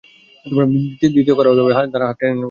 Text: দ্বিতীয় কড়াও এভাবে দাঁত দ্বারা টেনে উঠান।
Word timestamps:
দ্বিতীয় 1.01 1.35
কড়াও 1.37 1.53
এভাবে 1.55 1.73
দাঁত 1.75 1.89
দ্বারা 1.91 2.07
টেনে 2.11 2.31
উঠান। 2.31 2.39